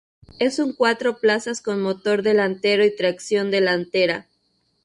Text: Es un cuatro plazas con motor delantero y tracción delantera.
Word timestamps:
Es 0.39 0.57
un 0.57 0.73
cuatro 0.73 1.19
plazas 1.19 1.61
con 1.61 1.79
motor 1.79 2.23
delantero 2.23 2.83
y 2.83 2.95
tracción 2.95 3.51
delantera. 3.51 4.27